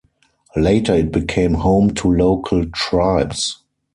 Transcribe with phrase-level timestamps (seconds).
[0.55, 3.59] Later it became home to local tribes.